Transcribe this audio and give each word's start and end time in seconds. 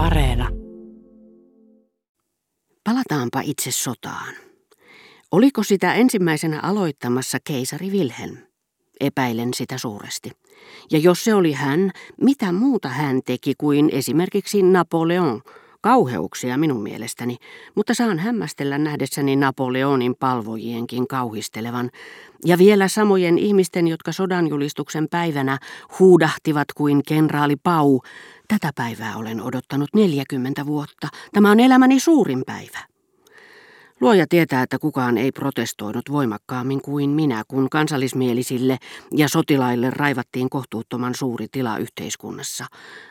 Areena. 0.00 0.48
Palataanpa 2.84 3.40
itse 3.40 3.70
sotaan. 3.70 4.34
Oliko 5.32 5.62
sitä 5.62 5.94
ensimmäisenä 5.94 6.60
aloittamassa 6.60 7.38
keisari 7.44 7.90
Wilhelm? 7.90 8.36
Epäilen 9.00 9.54
sitä 9.54 9.78
suuresti. 9.78 10.30
Ja 10.90 10.98
jos 10.98 11.24
se 11.24 11.34
oli 11.34 11.52
hän, 11.52 11.90
mitä 12.20 12.52
muuta 12.52 12.88
hän 12.88 13.20
teki 13.26 13.54
kuin 13.58 13.90
esimerkiksi 13.92 14.62
Napoleon? 14.62 15.42
Kauheuksia 15.82 16.58
minun 16.58 16.82
mielestäni, 16.82 17.36
mutta 17.74 17.94
saan 17.94 18.18
hämmästellä 18.18 18.78
nähdessäni 18.78 19.36
Napoleonin 19.36 20.14
palvojienkin 20.20 21.08
kauhistelevan. 21.08 21.90
Ja 22.44 22.58
vielä 22.58 22.88
samojen 22.88 23.38
ihmisten, 23.38 23.88
jotka 23.88 24.12
sodanjulistuksen 24.12 25.08
päivänä 25.08 25.58
huudahtivat 25.98 26.68
kuin 26.76 27.02
kenraali 27.08 27.56
Pau. 27.56 28.00
Tätä 28.50 28.70
päivää 28.74 29.16
olen 29.16 29.42
odottanut 29.42 29.88
40 29.94 30.66
vuotta. 30.66 31.08
Tämä 31.32 31.50
on 31.50 31.60
elämäni 31.60 32.00
suurin 32.00 32.42
päivä. 32.46 32.78
Luoja 34.00 34.26
tietää, 34.26 34.62
että 34.62 34.78
kukaan 34.78 35.18
ei 35.18 35.32
protestoinut 35.32 36.10
voimakkaammin 36.10 36.82
kuin 36.82 37.10
minä, 37.10 37.42
kun 37.48 37.70
kansallismielisille 37.70 38.78
ja 39.16 39.28
sotilaille 39.28 39.90
raivattiin 39.90 40.50
kohtuuttoman 40.50 41.14
suuri 41.14 41.46
tila 41.52 41.78
yhteiskunnassa. 41.78 42.66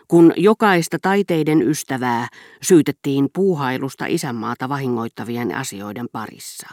Kun 0.07 0.33
jokaista 0.37 0.97
taiteiden 1.01 1.61
ystävää 1.61 2.27
syytettiin 2.61 3.29
puuhailusta 3.33 4.05
isänmaata 4.05 4.69
vahingoittavien 4.69 5.55
asioiden 5.55 6.07
parissa. 6.11 6.67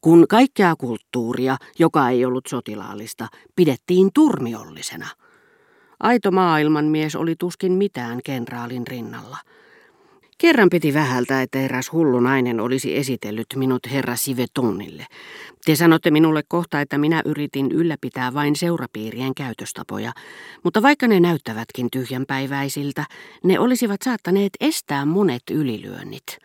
Kun 0.00 0.26
kaikkea 0.28 0.76
kulttuuria, 0.76 1.56
joka 1.78 2.08
ei 2.08 2.24
ollut 2.24 2.46
sotilaallista, 2.46 3.28
pidettiin 3.56 4.10
turmiollisena. 4.14 5.08
Aito 6.04 6.30
maailmanmies 6.30 7.16
oli 7.16 7.34
tuskin 7.38 7.72
mitään 7.72 8.20
kenraalin 8.24 8.86
rinnalla– 8.86 9.38
Kerran 10.38 10.70
piti 10.70 10.94
vähältä, 10.94 11.42
että 11.42 11.60
eräs 11.60 11.92
hullu 11.92 12.20
nainen 12.20 12.60
olisi 12.60 12.96
esitellyt 12.96 13.46
minut 13.56 13.82
herra 13.90 14.16
Sivetonille. 14.16 15.06
Te 15.64 15.76
sanotte 15.76 16.10
minulle 16.10 16.42
kohta, 16.48 16.80
että 16.80 16.98
minä 16.98 17.22
yritin 17.24 17.72
ylläpitää 17.72 18.34
vain 18.34 18.56
seurapiirien 18.56 19.34
käytöstapoja, 19.34 20.12
mutta 20.62 20.82
vaikka 20.82 21.08
ne 21.08 21.20
näyttävätkin 21.20 21.88
tyhjänpäiväisiltä, 21.90 23.04
ne 23.44 23.58
olisivat 23.58 24.02
saattaneet 24.04 24.52
estää 24.60 25.04
monet 25.04 25.42
ylilyönnit. 25.50 26.38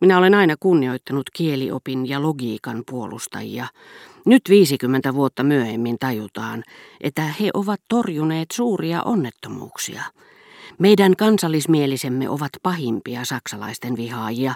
Minä 0.00 0.18
olen 0.18 0.34
aina 0.34 0.54
kunnioittanut 0.60 1.30
kieliopin 1.32 2.08
ja 2.08 2.22
logiikan 2.22 2.82
puolustajia. 2.90 3.66
Nyt 4.26 4.42
50 4.48 5.14
vuotta 5.14 5.42
myöhemmin 5.42 5.96
tajutaan, 6.00 6.62
että 7.00 7.22
he 7.22 7.50
ovat 7.54 7.80
torjuneet 7.88 8.50
suuria 8.52 9.02
onnettomuuksia. 9.02 10.02
Meidän 10.78 11.16
kansallismielisemme 11.16 12.30
ovat 12.30 12.50
pahimpia 12.62 13.24
saksalaisten 13.24 13.96
vihaajia. 13.96 14.54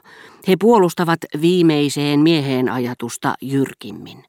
He 0.49 0.57
puolustavat 0.61 1.21
viimeiseen 1.41 2.21
mieheen 2.21 2.69
ajatusta 2.69 3.35
jyrkimmin. 3.43 4.25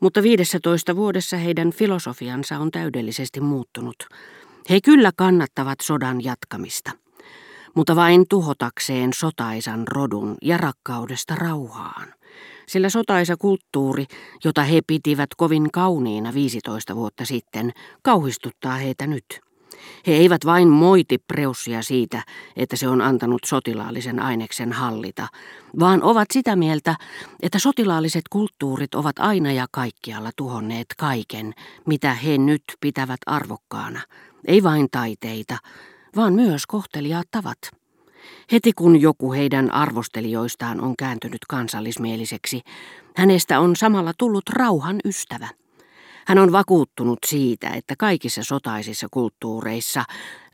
Mutta 0.00 0.22
15 0.22 0.96
vuodessa 0.96 1.36
heidän 1.36 1.70
filosofiansa 1.70 2.58
on 2.58 2.70
täydellisesti 2.70 3.40
muuttunut. 3.40 3.96
He 4.70 4.80
kyllä 4.84 5.10
kannattavat 5.16 5.80
sodan 5.82 6.24
jatkamista, 6.24 6.90
mutta 7.74 7.96
vain 7.96 8.24
tuhotakseen 8.28 9.10
sotaisan 9.14 9.88
rodun 9.88 10.34
ja 10.42 10.56
rakkaudesta 10.56 11.34
rauhaan. 11.34 12.14
Sillä 12.68 12.88
sotaisa 12.88 13.36
kulttuuri, 13.36 14.06
jota 14.44 14.62
he 14.62 14.80
pitivät 14.86 15.30
kovin 15.36 15.70
kauniina 15.72 16.34
15 16.34 16.96
vuotta 16.96 17.24
sitten, 17.24 17.72
kauhistuttaa 18.02 18.76
heitä 18.76 19.06
nyt. 19.06 19.24
He 20.06 20.12
eivät 20.12 20.44
vain 20.44 20.68
moiti 20.68 21.18
Preussia 21.18 21.82
siitä, 21.82 22.22
että 22.56 22.76
se 22.76 22.88
on 22.88 23.00
antanut 23.00 23.40
sotilaallisen 23.46 24.20
aineksen 24.20 24.72
hallita, 24.72 25.28
vaan 25.80 26.02
ovat 26.02 26.28
sitä 26.32 26.56
mieltä, 26.56 26.96
että 27.42 27.58
sotilaalliset 27.58 28.22
kulttuurit 28.30 28.94
ovat 28.94 29.18
aina 29.18 29.52
ja 29.52 29.66
kaikkialla 29.70 30.30
tuhonneet 30.36 30.86
kaiken, 30.98 31.54
mitä 31.86 32.14
he 32.14 32.38
nyt 32.38 32.62
pitävät 32.80 33.20
arvokkaana. 33.26 34.00
Ei 34.46 34.62
vain 34.62 34.88
taiteita, 34.90 35.58
vaan 36.16 36.32
myös 36.32 36.66
kohteliaat 36.66 37.28
tavat. 37.30 37.58
Heti 38.52 38.72
kun 38.72 39.00
joku 39.00 39.32
heidän 39.32 39.70
arvostelijoistaan 39.70 40.80
on 40.80 40.96
kääntynyt 40.96 41.40
kansallismieliseksi, 41.48 42.60
hänestä 43.16 43.60
on 43.60 43.76
samalla 43.76 44.12
tullut 44.18 44.48
rauhan 44.48 44.96
ystävä. 45.04 45.48
Hän 46.26 46.38
on 46.38 46.52
vakuuttunut 46.52 47.18
siitä, 47.26 47.68
että 47.68 47.94
kaikissa 47.98 48.44
sotaisissa 48.44 49.06
kulttuureissa 49.10 50.04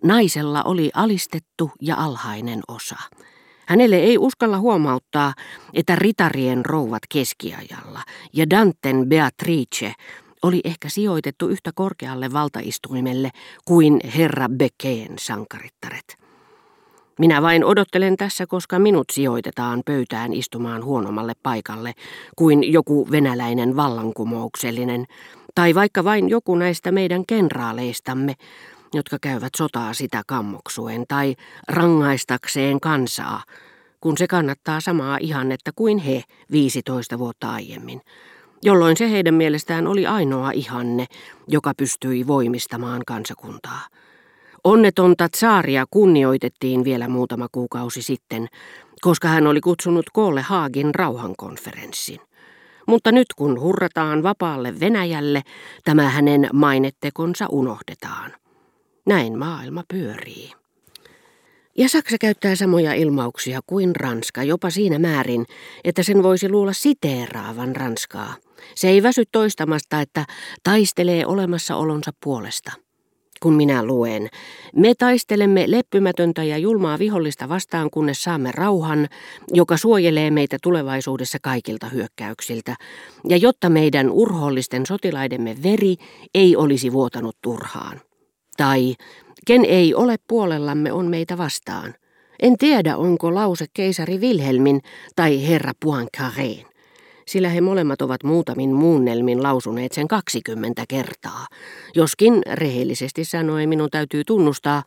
naisella 0.04 0.62
oli 0.62 0.90
alistettu 0.94 1.70
ja 1.82 1.96
alhainen 1.96 2.60
osa. 2.68 2.96
Hänelle 3.66 3.96
ei 3.96 4.18
uskalla 4.18 4.58
huomauttaa, 4.58 5.34
että 5.74 5.96
ritarien 5.96 6.64
rouvat 6.64 7.02
keskiajalla 7.08 8.02
ja 8.32 8.50
Danten 8.50 9.08
Beatrice 9.08 9.92
oli 10.42 10.60
ehkä 10.64 10.88
sijoitettu 10.88 11.48
yhtä 11.48 11.70
korkealle 11.74 12.32
valtaistuimelle 12.32 13.30
kuin 13.64 14.00
herra 14.16 14.48
Beckeen 14.48 15.18
sankarittaret. 15.18 16.20
Minä 17.18 17.42
vain 17.42 17.64
odottelen 17.64 18.16
tässä, 18.16 18.46
koska 18.46 18.78
minut 18.78 19.10
sijoitetaan 19.12 19.82
pöytään 19.86 20.32
istumaan 20.32 20.84
huonommalle 20.84 21.32
paikalle 21.42 21.92
kuin 22.36 22.72
joku 22.72 23.10
venäläinen 23.10 23.76
vallankumouksellinen, 23.76 25.06
tai 25.54 25.74
vaikka 25.74 26.04
vain 26.04 26.28
joku 26.28 26.54
näistä 26.54 26.92
meidän 26.92 27.26
kenraaleistamme, 27.26 28.34
jotka 28.94 29.16
käyvät 29.20 29.52
sotaa 29.56 29.94
sitä 29.94 30.22
kammoksuen, 30.26 31.04
tai 31.08 31.36
rangaistakseen 31.68 32.80
kansaa, 32.80 33.42
kun 34.00 34.18
se 34.18 34.26
kannattaa 34.26 34.80
samaa 34.80 35.18
ihannetta 35.20 35.70
kuin 35.76 35.98
he 35.98 36.22
15 36.52 37.18
vuotta 37.18 37.50
aiemmin, 37.50 38.00
jolloin 38.62 38.96
se 38.96 39.10
heidän 39.10 39.34
mielestään 39.34 39.86
oli 39.86 40.06
ainoa 40.06 40.50
ihanne, 40.50 41.06
joka 41.48 41.72
pystyi 41.76 42.26
voimistamaan 42.26 43.02
kansakuntaa. 43.06 43.86
Onnetonta 44.64 45.28
tsaaria 45.28 45.84
kunnioitettiin 45.90 46.84
vielä 46.84 47.08
muutama 47.08 47.46
kuukausi 47.52 48.02
sitten, 48.02 48.46
koska 49.00 49.28
hän 49.28 49.46
oli 49.46 49.60
kutsunut 49.60 50.06
koolle 50.12 50.40
Haagin 50.40 50.94
rauhankonferenssin. 50.94 52.20
Mutta 52.86 53.12
nyt 53.12 53.26
kun 53.36 53.60
hurrataan 53.60 54.22
vapaalle 54.22 54.80
Venäjälle, 54.80 55.42
tämä 55.84 56.08
hänen 56.08 56.48
mainettekonsa 56.52 57.46
unohdetaan. 57.50 58.32
Näin 59.06 59.38
maailma 59.38 59.84
pyörii. 59.88 60.59
Ja 61.78 61.88
Saksa 61.88 62.16
käyttää 62.20 62.56
samoja 62.56 62.94
ilmauksia 62.94 63.60
kuin 63.66 63.96
Ranska, 63.96 64.42
jopa 64.42 64.70
siinä 64.70 64.98
määrin, 64.98 65.46
että 65.84 66.02
sen 66.02 66.22
voisi 66.22 66.48
luulla 66.48 66.72
siteeraavan 66.72 67.76
Ranskaa. 67.76 68.34
Se 68.74 68.88
ei 68.88 69.02
väsy 69.02 69.24
toistamasta, 69.32 70.00
että 70.00 70.24
taistelee 70.62 71.26
olemassaolonsa 71.26 72.10
puolesta 72.24 72.72
kun 73.42 73.54
minä 73.54 73.84
luen. 73.84 74.28
Me 74.76 74.94
taistelemme 74.98 75.64
leppymätöntä 75.66 76.44
ja 76.44 76.58
julmaa 76.58 76.98
vihollista 76.98 77.48
vastaan, 77.48 77.90
kunnes 77.90 78.22
saamme 78.22 78.52
rauhan, 78.52 79.08
joka 79.52 79.76
suojelee 79.76 80.30
meitä 80.30 80.56
tulevaisuudessa 80.62 81.38
kaikilta 81.42 81.88
hyökkäyksiltä, 81.88 82.76
ja 83.28 83.36
jotta 83.36 83.70
meidän 83.70 84.10
urhollisten 84.10 84.86
sotilaidemme 84.86 85.56
veri 85.62 85.96
ei 86.34 86.56
olisi 86.56 86.92
vuotanut 86.92 87.36
turhaan. 87.42 88.00
Tai 88.56 88.94
ken 89.46 89.64
ei 89.64 89.94
ole 89.94 90.16
puolellamme 90.28 90.92
on 90.92 91.06
meitä 91.06 91.38
vastaan. 91.38 91.94
En 92.42 92.58
tiedä, 92.58 92.96
onko 92.96 93.34
lause 93.34 93.66
keisari 93.74 94.18
Wilhelmin 94.18 94.80
tai 95.16 95.48
herra 95.48 95.72
Poincareen 95.80 96.70
sillä 97.30 97.48
he 97.48 97.60
molemmat 97.60 98.02
ovat 98.02 98.24
muutamin 98.24 98.72
muunnelmin 98.72 99.42
lausuneet 99.42 99.92
sen 99.92 100.08
20 100.08 100.84
kertaa. 100.88 101.46
Joskin 101.94 102.42
rehellisesti 102.52 103.24
sanoen 103.24 103.68
minun 103.68 103.90
täytyy 103.90 104.22
tunnustaa, 104.26 104.82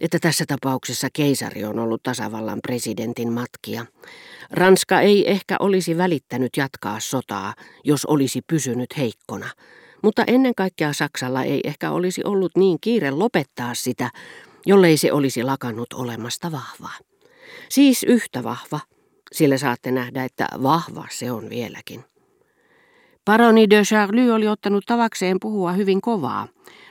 että 0.00 0.18
tässä 0.18 0.44
tapauksessa 0.48 1.08
keisari 1.12 1.64
on 1.64 1.78
ollut 1.78 2.02
tasavallan 2.02 2.58
presidentin 2.62 3.32
matkia. 3.32 3.86
Ranska 4.50 5.00
ei 5.00 5.30
ehkä 5.30 5.56
olisi 5.60 5.96
välittänyt 5.96 6.56
jatkaa 6.56 7.00
sotaa, 7.00 7.54
jos 7.84 8.04
olisi 8.04 8.40
pysynyt 8.46 8.96
heikkona. 8.96 9.50
Mutta 10.04 10.24
ennen 10.26 10.54
kaikkea 10.54 10.92
Saksalla 10.92 11.42
ei 11.42 11.60
ehkä 11.64 11.90
olisi 11.90 12.24
ollut 12.24 12.56
niin 12.56 12.78
kiire 12.80 13.10
lopettaa 13.10 13.74
sitä, 13.74 14.10
jollei 14.66 14.96
se 14.96 15.12
olisi 15.12 15.42
lakannut 15.42 15.92
olemasta 15.92 16.52
vahva. 16.52 16.90
Siis 17.68 18.02
yhtä 18.02 18.44
vahva, 18.44 18.80
sillä 19.32 19.58
saatte 19.58 19.90
nähdä, 19.90 20.24
että 20.24 20.48
vahva 20.62 21.06
se 21.10 21.32
on 21.32 21.50
vieläkin. 21.50 22.04
Paroni 23.24 23.70
de 23.70 23.82
Charlie 23.82 24.32
oli 24.32 24.48
ottanut 24.48 24.84
tavakseen 24.86 25.36
puhua 25.40 25.72
hyvin 25.72 26.00
kovaa, 26.00 26.48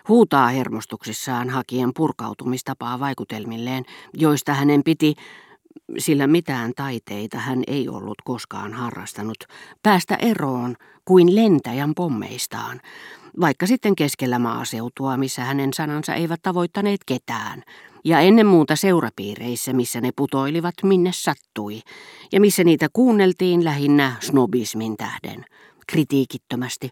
huutaa 0.07 0.48
hermostuksissaan 0.48 1.50
hakien 1.50 1.94
purkautumistapaa 1.95 3.00
vaikutelmilleen, 3.00 3.86
joista 4.13 4.54
hänen 4.54 4.83
piti, 4.83 5.16
sillä 5.98 6.28
mitään 6.28 6.72
taiteita 6.75 7.38
hän 7.38 7.64
ei 7.68 7.90
ollut 7.90 8.18
koskaan 8.24 8.74
harrastanut, 8.74 9.38
päästä 9.84 10.16
eroon 10.16 10.75
kuin 11.06 11.36
lentäjän 11.36 11.94
pommeistaan, 11.96 12.81
vaikka 13.42 13.68
sitten 13.68 13.96
keskellä 13.96 14.40
maaseutua, 14.40 15.18
missä 15.18 15.44
hänen 15.44 15.74
sanansa 15.74 16.14
eivät 16.14 16.40
tavoittaneet 16.42 17.02
ketään, 17.06 17.64
ja 18.06 18.20
ennen 18.20 18.46
muuta 18.46 18.75
seurapiireissä, 18.75 19.74
missä 19.74 20.02
ne 20.02 20.12
putoilivat 20.16 20.75
minne 20.84 21.12
sattui, 21.14 21.81
ja 22.31 22.40
missä 22.40 22.64
niitä 22.64 22.88
kuunneltiin 22.94 23.64
lähinnä 23.64 24.16
snobismin 24.19 24.98
tähden, 24.98 25.46
kritiikittömästi, 25.88 26.90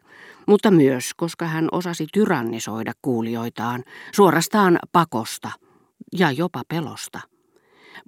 mutta 0.48 0.72
myös, 0.72 1.14
koska 1.14 1.46
hän 1.46 1.68
osasi 1.72 2.08
tyrannisoida 2.14 2.94
kuulijoitaan, 3.02 3.84
suorastaan 4.12 4.80
pakosta 4.92 5.52
ja 6.18 6.32
jopa 6.32 6.62
pelosta. 6.68 7.31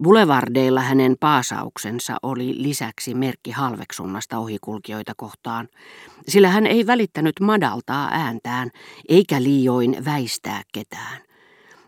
Boulevardeilla 0.01 0.81
hänen 0.81 1.15
paasauksensa 1.19 2.17
oli 2.23 2.63
lisäksi 2.63 3.13
merkki 3.13 3.51
halveksunnasta 3.51 4.37
ohikulkijoita 4.37 5.13
kohtaan, 5.17 5.67
sillä 6.27 6.49
hän 6.49 6.67
ei 6.67 6.87
välittänyt 6.87 7.39
madaltaa 7.41 8.09
ääntään 8.11 8.69
eikä 9.09 9.43
liioin 9.43 10.05
väistää 10.05 10.61
ketään. 10.73 11.21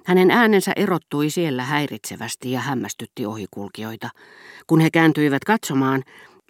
Hänen 0.06 0.31
äänensä 0.31 0.71
erottui 0.75 1.30
siellä 1.30 1.63
häiritsevästi 1.63 2.51
ja 2.51 2.59
hämmästytti 2.59 3.25
ohikulkijoita. 3.25 4.09
Kun 4.68 4.80
he 4.80 4.89
kääntyivät 4.89 5.44
katsomaan, 5.44 6.03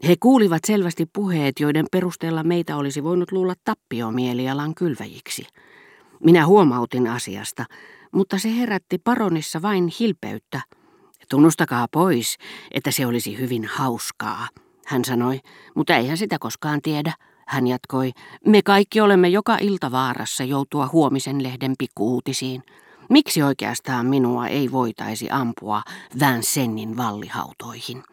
he 0.07 0.15
kuulivat 0.19 0.61
selvästi 0.67 1.05
puheet, 1.13 1.59
joiden 1.59 1.85
perusteella 1.91 2.43
meitä 2.43 2.77
olisi 2.77 3.03
voinut 3.03 3.31
luulla 3.31 3.53
tappiomielialan 3.63 4.75
kylväjiksi. 4.75 5.47
Minä 6.23 6.45
huomautin 6.45 7.07
asiasta, 7.07 7.65
mutta 8.11 8.37
se 8.37 8.55
herätti 8.57 8.97
paronissa 8.97 9.61
vain 9.61 9.91
hilpeyttä. 9.99 10.61
Tunnustakaa 11.29 11.87
pois, 11.91 12.37
että 12.71 12.91
se 12.91 13.05
olisi 13.05 13.37
hyvin 13.37 13.65
hauskaa, 13.65 14.47
hän 14.85 15.05
sanoi, 15.05 15.39
mutta 15.75 15.95
eihän 15.95 16.17
sitä 16.17 16.39
koskaan 16.39 16.81
tiedä. 16.81 17.13
Hän 17.47 17.67
jatkoi, 17.67 18.11
me 18.45 18.61
kaikki 18.61 19.01
olemme 19.01 19.29
joka 19.29 19.57
ilta 19.61 19.91
vaarassa 19.91 20.43
joutua 20.43 20.89
huomisen 20.93 21.43
lehden 21.43 21.73
pikkuuutisiin. 21.77 22.63
Miksi 23.09 23.43
oikeastaan 23.43 24.05
minua 24.05 24.47
ei 24.47 24.71
voitaisi 24.71 25.29
ampua 25.31 25.81
Vincennin 26.19 26.97
vallihautoihin? 26.97 28.03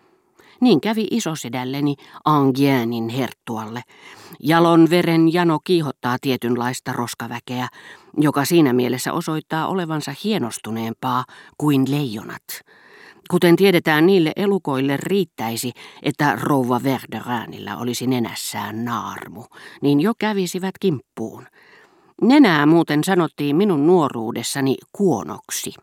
Niin 0.60 0.80
kävi 0.80 1.06
isosedälleni 1.10 1.94
Angienin 2.24 3.08
herttualle. 3.08 3.82
Jalon 4.40 4.90
veren 4.90 5.32
jano 5.32 5.58
kiihottaa 5.64 6.16
tietynlaista 6.20 6.92
roskaväkeä, 6.92 7.68
joka 8.16 8.44
siinä 8.44 8.72
mielessä 8.72 9.12
osoittaa 9.12 9.66
olevansa 9.66 10.14
hienostuneempaa 10.24 11.24
kuin 11.58 11.90
leijonat. 11.90 12.42
Kuten 13.32 13.56
tiedetään, 13.56 14.06
niille 14.06 14.32
elukoille 14.36 14.96
riittäisi, 14.96 15.72
että 16.02 16.38
rouva 16.42 16.82
Verderäänillä 16.82 17.76
olisi 17.76 18.06
nenässään 18.06 18.84
naarmu, 18.84 19.44
niin 19.82 20.00
jo 20.00 20.12
kävisivät 20.18 20.74
kimppuun. 20.80 21.46
Nenää 22.22 22.66
muuten 22.66 23.04
sanottiin 23.04 23.56
minun 23.56 23.86
nuoruudessani 23.86 24.76
kuonoksi. 24.92 25.74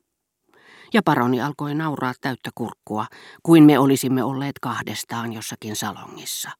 Ja 0.94 1.02
paroni 1.06 1.42
alkoi 1.42 1.76
nauraa 1.76 2.14
täyttä 2.22 2.50
kurkkua, 2.56 3.06
kuin 3.44 3.64
me 3.64 3.80
olisimme 3.80 4.24
olleet 4.24 4.60
kahdestaan 4.62 5.34
jossakin 5.34 5.76
salongissa. 5.76 6.52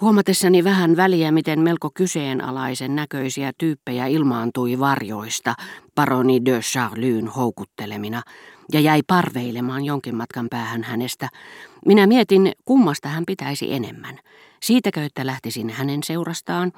Huomatessani 0.00 0.64
vähän 0.64 0.96
väliä, 0.96 1.32
miten 1.32 1.60
melko 1.60 1.90
kyseenalaisen 1.94 2.96
näköisiä 2.96 3.52
tyyppejä 3.58 4.06
ilmaantui 4.06 4.78
varjoista 4.78 5.54
paroni 5.94 6.44
de 6.44 6.60
Charlyn 6.60 7.28
houkuttelemina 7.28 8.22
ja 8.72 8.80
jäi 8.80 9.02
parveilemaan 9.06 9.84
jonkin 9.84 10.16
matkan 10.16 10.46
päähän 10.50 10.82
hänestä, 10.82 11.28
minä 11.86 12.06
mietin, 12.06 12.52
kummasta 12.64 13.08
hän 13.08 13.24
pitäisi 13.26 13.72
enemmän. 13.72 14.18
Siitäkö, 14.62 15.04
että 15.04 15.26
lähtisin 15.26 15.70
hänen 15.70 16.02
seurastaan, 16.02 16.72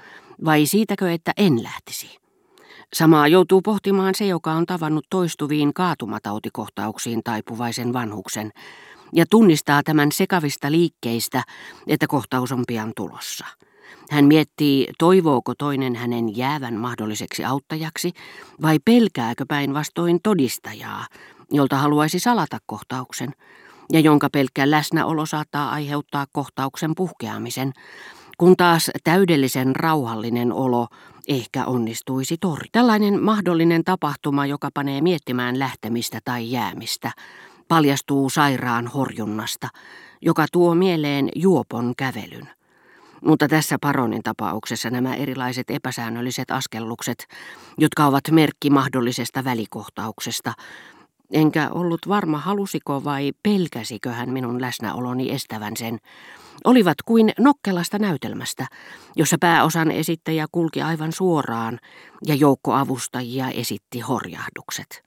vai 0.44 0.66
siitäkö, 0.66 1.12
että 1.12 1.32
en 1.36 1.62
lähtisi? 1.62 2.18
Samaa 2.94 3.28
joutuu 3.28 3.62
pohtimaan 3.62 4.14
se, 4.14 4.26
joka 4.26 4.52
on 4.52 4.66
tavannut 4.66 5.06
toistuviin 5.10 5.74
kaatumatautikohtauksiin 5.74 7.20
taipuvaisen 7.24 7.92
vanhuksen, 7.92 8.50
ja 9.12 9.24
tunnistaa 9.30 9.82
tämän 9.82 10.12
sekavista 10.12 10.70
liikkeistä, 10.70 11.42
että 11.86 12.06
kohtaus 12.06 12.52
on 12.52 12.64
pian 12.66 12.92
tulossa. 12.96 13.46
Hän 14.10 14.24
miettii, 14.24 14.88
toivooko 14.98 15.54
toinen 15.54 15.96
hänen 15.96 16.36
jäävän 16.36 16.74
mahdolliseksi 16.74 17.44
auttajaksi, 17.44 18.12
vai 18.62 18.78
pelkääkö 18.84 19.44
päinvastoin 19.48 20.18
todistajaa, 20.22 21.06
jolta 21.50 21.76
haluaisi 21.76 22.18
salata 22.18 22.58
kohtauksen, 22.66 23.30
ja 23.92 24.00
jonka 24.00 24.28
pelkkä 24.32 24.70
läsnäolo 24.70 25.26
saattaa 25.26 25.70
aiheuttaa 25.70 26.26
kohtauksen 26.32 26.94
puhkeamisen, 26.96 27.72
kun 28.38 28.56
taas 28.56 28.90
täydellisen 29.04 29.76
rauhallinen 29.76 30.52
olo 30.52 30.88
ehkä 31.28 31.64
onnistuisi 31.64 32.36
tori. 32.40 32.68
Tällainen 32.72 33.22
mahdollinen 33.22 33.84
tapahtuma, 33.84 34.46
joka 34.46 34.68
panee 34.74 35.00
miettimään 35.00 35.58
lähtemistä 35.58 36.20
tai 36.24 36.50
jäämistä, 36.50 37.12
paljastuu 37.68 38.30
sairaan 38.30 38.86
horjunnasta, 38.86 39.68
joka 40.22 40.46
tuo 40.52 40.74
mieleen 40.74 41.28
juopon 41.34 41.92
kävelyn. 41.96 42.48
Mutta 43.24 43.48
tässä 43.48 43.76
paronin 43.80 44.22
tapauksessa 44.22 44.90
nämä 44.90 45.14
erilaiset 45.14 45.70
epäsäännölliset 45.70 46.50
askellukset, 46.50 47.26
jotka 47.78 48.06
ovat 48.06 48.24
merkki 48.30 48.70
mahdollisesta 48.70 49.44
välikohtauksesta, 49.44 50.52
enkä 51.32 51.70
ollut 51.70 52.08
varma 52.08 52.38
halusiko 52.38 53.04
vai 53.04 53.32
pelkäsikö 53.42 54.10
hän 54.10 54.30
minun 54.30 54.60
läsnäoloni 54.60 55.32
estävän 55.32 55.76
sen, 55.76 55.98
olivat 56.64 57.02
kuin 57.04 57.32
nokkelasta 57.38 57.98
näytelmästä, 57.98 58.66
jossa 59.16 59.36
pääosan 59.40 59.90
esittäjä 59.90 60.46
kulki 60.52 60.82
aivan 60.82 61.12
suoraan 61.12 61.78
ja 62.26 62.34
joukko 62.34 62.72
avustajia 62.72 63.50
esitti 63.50 64.00
horjahdukset. 64.00 65.05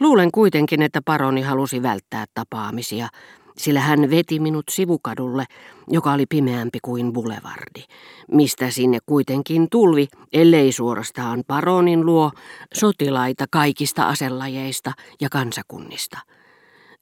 Luulen 0.00 0.30
kuitenkin, 0.32 0.82
että 0.82 1.00
paroni 1.04 1.42
halusi 1.42 1.82
välttää 1.82 2.24
tapaamisia, 2.34 3.08
sillä 3.56 3.80
hän 3.80 4.10
veti 4.10 4.40
minut 4.40 4.64
sivukadulle, 4.70 5.44
joka 5.88 6.12
oli 6.12 6.26
pimeämpi 6.26 6.78
kuin 6.82 7.12
bulevardi, 7.12 7.82
mistä 8.30 8.70
sinne 8.70 8.98
kuitenkin 9.06 9.70
tulvi, 9.70 10.08
ellei 10.32 10.72
suorastaan 10.72 11.44
paronin 11.46 12.06
luo, 12.06 12.30
sotilaita 12.74 13.44
kaikista 13.50 14.08
aselajeista 14.08 14.92
ja 15.20 15.28
kansakunnista. 15.28 16.18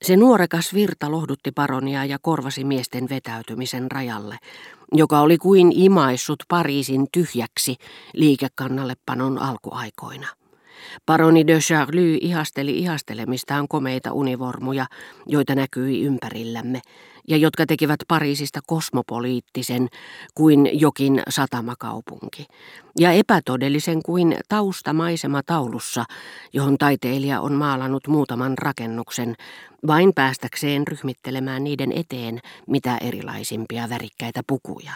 Se 0.02 0.16
nuorekas 0.16 0.74
virta 0.74 1.10
lohdutti 1.10 1.52
paronia 1.52 2.04
ja 2.04 2.18
korvasi 2.22 2.64
miesten 2.64 3.08
vetäytymisen 3.08 3.90
rajalle, 3.90 4.38
joka 4.92 5.20
oli 5.20 5.38
kuin 5.38 5.72
imaissut 5.74 6.42
Pariisin 6.48 7.06
tyhjäksi 7.12 7.76
liikekannallepanon 8.14 9.38
alkuaikoina. 9.38 10.41
Paroni 11.06 11.46
de 11.46 11.58
Charlie 11.58 12.18
ihasteli 12.20 12.78
ihastelemistaan 12.78 13.68
komeita 13.68 14.12
univormuja, 14.12 14.86
joita 15.26 15.54
näkyi 15.54 16.02
ympärillämme, 16.02 16.80
ja 17.28 17.36
jotka 17.36 17.66
tekivät 17.66 18.00
Pariisista 18.08 18.60
kosmopoliittisen 18.66 19.88
kuin 20.34 20.80
jokin 20.80 21.22
satamakaupunki, 21.28 22.46
ja 22.98 23.12
epätodellisen 23.12 24.02
kuin 24.02 24.36
taustamaisema 24.48 25.42
taulussa, 25.42 26.04
johon 26.52 26.78
taiteilija 26.78 27.40
on 27.40 27.52
maalannut 27.52 28.08
muutaman 28.08 28.58
rakennuksen, 28.58 29.34
vain 29.86 30.12
päästäkseen 30.14 30.86
ryhmittelemään 30.86 31.64
niiden 31.64 31.92
eteen 31.92 32.40
mitä 32.66 32.98
erilaisimpia 33.00 33.88
värikkäitä 33.88 34.40
pukuja. 34.46 34.92